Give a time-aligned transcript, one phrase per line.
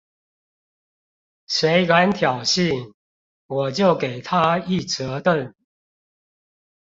[1.45, 2.95] 誰敢挑釁，
[3.45, 5.53] 我就給他一折凳！